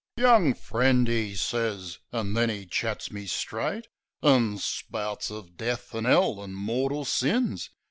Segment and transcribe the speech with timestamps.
[0.17, 1.99] "Young friend," 'e sez.
[2.11, 3.85] An' then 'e chats me straight;
[4.23, 7.69] An' spouts of death, an' 'ell, an' mortal sins.